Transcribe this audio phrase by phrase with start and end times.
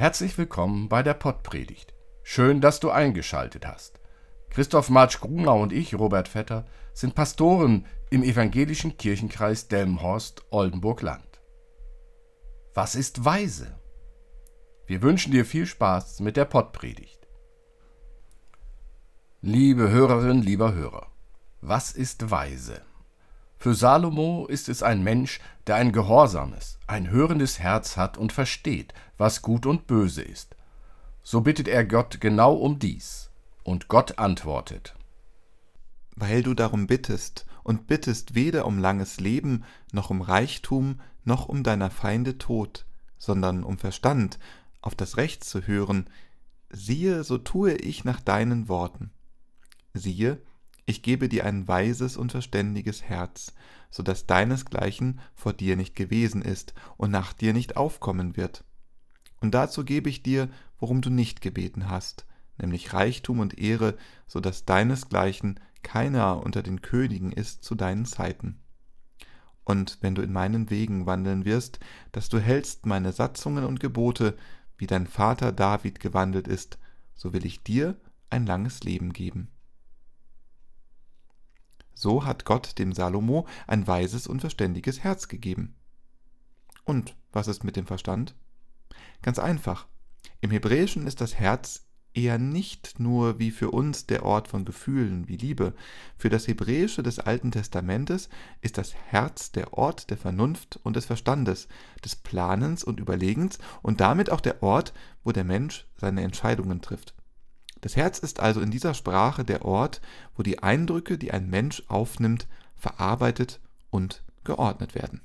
[0.00, 1.92] Herzlich willkommen bei der Pottpredigt.
[2.22, 4.00] Schön, dass du eingeschaltet hast.
[4.48, 6.64] Christoph Marsch Grunau und ich, Robert Vetter,
[6.94, 11.42] sind Pastoren im evangelischen Kirchenkreis Delmenhorst-Oldenburg-Land.
[12.72, 13.78] Was ist Weise?
[14.86, 17.28] Wir wünschen dir viel Spaß mit der Pottpredigt.
[19.42, 21.08] Liebe Hörerin, lieber Hörer,
[21.60, 22.80] was ist Weise?
[23.62, 28.94] Für Salomo ist es ein Mensch, der ein gehorsames, ein hörendes Herz hat und versteht,
[29.18, 30.56] was gut und böse ist.
[31.22, 33.28] So bittet er Gott genau um dies,
[33.62, 34.94] und Gott antwortet.
[36.16, 41.62] Weil du darum bittest und bittest weder um langes Leben, noch um Reichtum, noch um
[41.62, 42.86] deiner Feinde Tod,
[43.18, 44.38] sondern um Verstand,
[44.80, 46.08] auf das Recht zu hören,
[46.70, 49.10] siehe, so tue ich nach deinen Worten.
[49.92, 50.40] Siehe,
[50.90, 53.54] ich gebe dir ein weises und verständiges Herz,
[53.90, 58.64] so dass deinesgleichen vor dir nicht gewesen ist und nach dir nicht aufkommen wird.
[59.40, 62.26] Und dazu gebe ich dir, worum du nicht gebeten hast,
[62.58, 63.96] nämlich Reichtum und Ehre,
[64.26, 68.60] so dass deinesgleichen keiner unter den Königen ist zu deinen Zeiten.
[69.64, 71.78] Und wenn du in meinen Wegen wandeln wirst,
[72.12, 74.36] dass du hältst meine Satzungen und Gebote,
[74.76, 76.78] wie dein Vater David gewandelt ist,
[77.14, 77.96] so will ich dir
[78.30, 79.48] ein langes Leben geben.
[82.00, 85.74] So hat Gott dem Salomo ein weises und verständiges Herz gegeben.
[86.84, 88.34] Und was ist mit dem Verstand?
[89.20, 89.86] Ganz einfach.
[90.40, 91.84] Im Hebräischen ist das Herz
[92.14, 95.74] eher nicht nur wie für uns der Ort von Gefühlen wie Liebe.
[96.16, 98.30] Für das Hebräische des Alten Testamentes
[98.62, 101.68] ist das Herz der Ort der Vernunft und des Verstandes,
[102.02, 107.14] des Planens und Überlegens und damit auch der Ort, wo der Mensch seine Entscheidungen trifft.
[107.80, 110.00] Das Herz ist also in dieser Sprache der Ort,
[110.36, 112.46] wo die Eindrücke, die ein Mensch aufnimmt,
[112.76, 113.60] verarbeitet
[113.90, 115.22] und geordnet werden.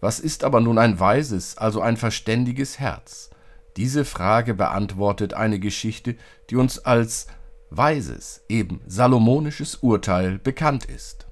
[0.00, 3.30] Was ist aber nun ein weises, also ein verständiges Herz?
[3.76, 6.16] Diese Frage beantwortet eine Geschichte,
[6.48, 7.26] die uns als
[7.70, 11.26] weises, eben salomonisches Urteil bekannt ist.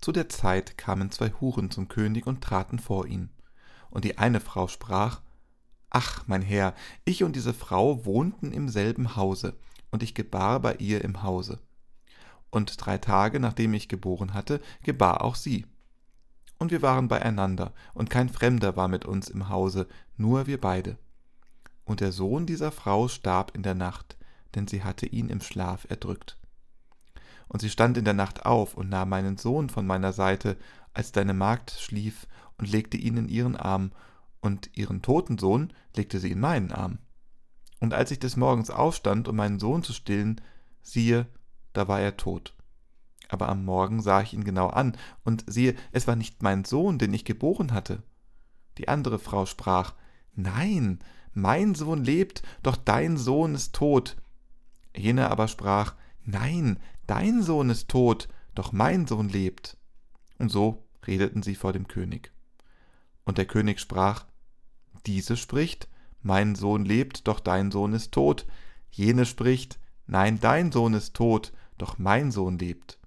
[0.00, 3.30] Zu der Zeit kamen zwei Huren zum König und traten vor ihn.
[3.90, 5.22] Und die eine Frau sprach,
[5.90, 6.74] Ach, mein Herr,
[7.04, 9.54] ich und diese Frau wohnten im selben Hause,
[9.90, 11.60] und ich gebar bei ihr im Hause.
[12.50, 15.66] Und drei Tage nachdem ich geboren hatte, gebar auch sie.
[16.58, 19.86] Und wir waren beieinander, und kein Fremder war mit uns im Hause,
[20.16, 20.98] nur wir beide.
[21.84, 24.16] Und der Sohn dieser Frau starb in der Nacht,
[24.54, 26.36] denn sie hatte ihn im Schlaf erdrückt.
[27.48, 30.56] Und sie stand in der Nacht auf und nahm meinen Sohn von meiner Seite,
[30.94, 32.26] als deine Magd schlief,
[32.58, 33.92] und legte ihn in ihren Arm
[34.40, 36.98] und ihren toten Sohn legte sie in meinen Arm.
[37.80, 40.40] Und als ich des Morgens aufstand, um meinen Sohn zu stillen,
[40.82, 41.26] siehe,
[41.72, 42.54] da war er tot.
[43.28, 46.98] Aber am Morgen sah ich ihn genau an, und siehe, es war nicht mein Sohn,
[46.98, 48.02] den ich geboren hatte.
[48.78, 49.94] Die andere Frau sprach,
[50.34, 51.00] Nein,
[51.32, 54.16] mein Sohn lebt, doch dein Sohn ist tot.
[54.96, 59.76] Jene aber sprach, Nein, dein Sohn ist tot, doch mein Sohn lebt.
[60.38, 62.32] Und so redeten sie vor dem König.
[63.26, 64.24] Und der König sprach,
[65.04, 65.88] diese spricht,
[66.22, 68.46] mein Sohn lebt, doch dein Sohn ist tot.
[68.90, 72.98] Jene spricht, nein, dein Sohn ist tot, doch mein Sohn lebt.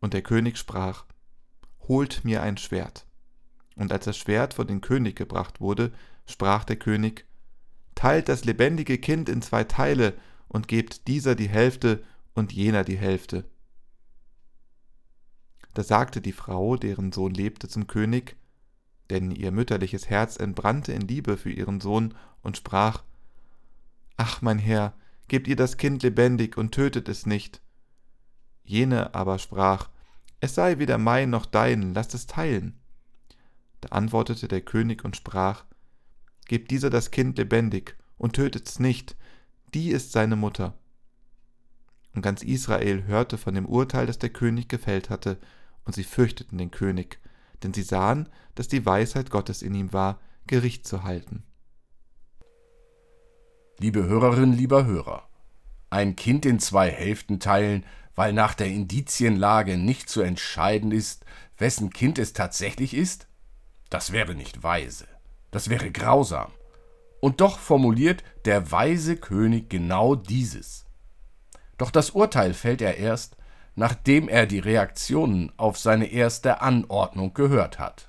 [0.00, 1.04] Und der König sprach,
[1.86, 3.06] holt mir ein Schwert.
[3.76, 5.92] Und als das Schwert vor den König gebracht wurde,
[6.26, 7.26] sprach der König,
[7.94, 10.14] teilt das lebendige Kind in zwei Teile
[10.48, 12.02] und gebt dieser die Hälfte
[12.34, 13.44] und jener die Hälfte.
[15.74, 18.36] Da sagte die Frau, deren Sohn lebte, zum König,
[19.10, 23.02] denn ihr mütterliches Herz entbrannte in Liebe für ihren Sohn und sprach
[24.16, 24.94] Ach, mein Herr,
[25.28, 27.60] gebt ihr das Kind lebendig und tötet es nicht.
[28.64, 29.88] Jene aber sprach
[30.40, 32.78] Es sei weder mein noch dein, lasst es teilen.
[33.80, 35.64] Da antwortete der König und sprach
[36.46, 39.16] Gebt dieser das Kind lebendig und tötet's nicht,
[39.72, 40.74] die ist seine Mutter.
[42.12, 45.38] Und ganz Israel hörte von dem Urteil, das der König gefällt hatte,
[45.84, 47.20] und sie fürchteten den König,
[47.62, 51.44] denn sie sahen, dass die Weisheit Gottes in ihm war, Gericht zu halten.
[53.78, 55.28] Liebe Hörerin, lieber Hörer,
[55.88, 57.84] ein Kind in zwei Hälften teilen,
[58.14, 61.24] weil nach der Indizienlage nicht zu entscheiden ist,
[61.56, 63.26] wessen Kind es tatsächlich ist?
[63.88, 65.06] Das wäre nicht weise,
[65.50, 66.52] das wäre grausam.
[67.20, 70.86] Und doch formuliert der weise König genau dieses.
[71.76, 73.36] Doch das Urteil fällt er erst,
[73.74, 78.08] nachdem er die Reaktionen auf seine erste Anordnung gehört hat.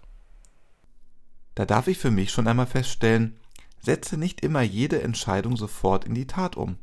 [1.55, 3.37] Da darf ich für mich schon einmal feststellen,
[3.79, 6.77] setze nicht immer jede Entscheidung sofort in die Tat um.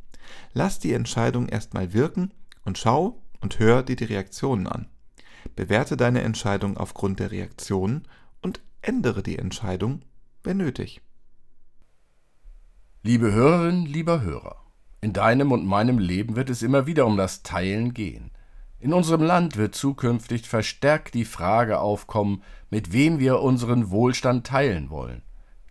[0.53, 2.33] Lass die Entscheidung erstmal wirken
[2.65, 4.89] und schau und hör dir die Reaktionen an.
[5.57, 8.07] Bewerte deine Entscheidung aufgrund der Reaktionen
[8.43, 10.03] und ändere die Entscheidung,
[10.43, 11.01] wenn nötig.
[13.03, 14.65] Liebe Hörerin, lieber Hörer,
[15.01, 18.33] in deinem und meinem Leben wird es immer wieder um das Teilen gehen.
[18.81, 24.89] In unserem Land wird zukünftig verstärkt die Frage aufkommen, mit wem wir unseren Wohlstand teilen
[24.91, 25.23] wollen.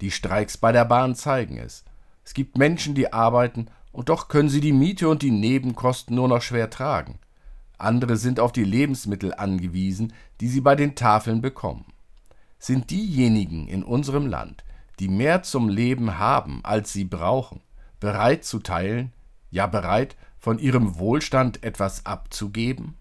[0.02, 1.86] Die Streiks bei der Bahn zeigen es.
[2.26, 6.28] Es gibt Menschen, die arbeiten, und doch können sie die Miete und die Nebenkosten nur
[6.28, 7.18] noch schwer tragen.
[7.78, 11.86] Andere sind auf die Lebensmittel angewiesen, die sie bei den Tafeln bekommen.
[12.60, 14.66] Sind diejenigen in unserem Land,
[15.00, 17.62] die mehr zum Leben haben, als sie brauchen,
[18.00, 19.14] bereit zu teilen,
[19.50, 22.96] ja bereit, von ihrem Wohlstand etwas abzugeben?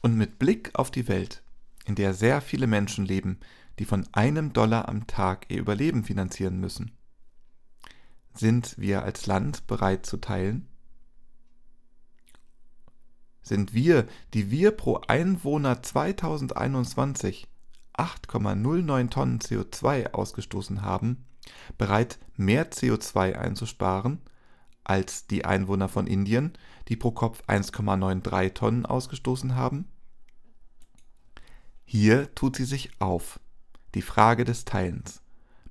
[0.00, 1.42] Und mit Blick auf die Welt,
[1.84, 3.38] in der sehr viele Menschen leben,
[3.78, 6.92] die von einem Dollar am Tag ihr Überleben finanzieren müssen.
[8.34, 10.68] Sind wir als Land bereit zu teilen?
[13.42, 17.48] Sind wir, die wir pro Einwohner 2021
[17.96, 21.24] 8,09 Tonnen CO2 ausgestoßen haben,
[21.78, 24.20] bereit mehr CO2 einzusparen
[24.88, 26.52] als die Einwohner von Indien,
[26.88, 29.88] die pro Kopf 1,93 Tonnen ausgestoßen haben?
[31.84, 33.40] Hier tut sie sich auf
[33.94, 35.22] die Frage des Teilens.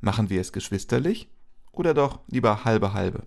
[0.01, 1.29] Machen wir es geschwisterlich
[1.71, 3.23] oder doch lieber halbe halbe?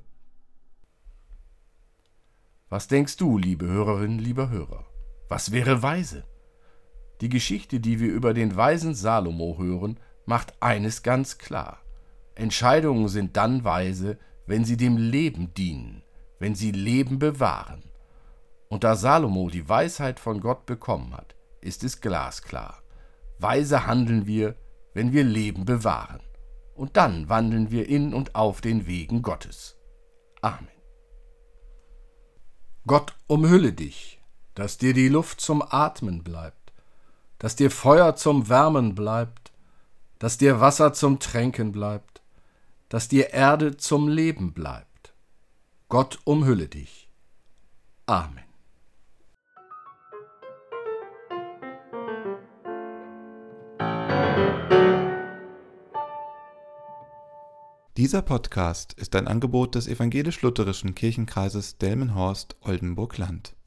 [2.68, 4.86] Was denkst du, liebe Hörerin, lieber Hörer?
[5.28, 6.24] Was wäre weise?
[7.20, 11.80] Die Geschichte, die wir über den weisen Salomo hören, macht eines ganz klar.
[12.34, 16.02] Entscheidungen sind dann weise, wenn sie dem Leben dienen,
[16.38, 17.82] wenn sie Leben bewahren.
[18.70, 22.82] Und da Salomo die Weisheit von Gott bekommen hat, ist es glasklar.
[23.38, 24.56] Weise handeln wir,
[24.94, 26.22] wenn wir Leben bewahren.
[26.74, 29.76] Und dann wandeln wir in und auf den Wegen Gottes.
[30.40, 30.68] Amen.
[32.86, 34.22] Gott umhülle dich,
[34.54, 36.72] dass dir die Luft zum Atmen bleibt,
[37.38, 39.52] dass dir Feuer zum Wärmen bleibt,
[40.18, 42.17] dass dir Wasser zum Tränken bleibt,
[42.88, 45.14] dass dir Erde zum Leben bleibt.
[45.88, 47.10] Gott umhülle dich.
[48.06, 48.44] Amen.
[57.98, 63.57] Dieser Podcast ist ein Angebot des evangelisch-lutherischen Kirchenkreises Delmenhorst-Oldenburg-Land.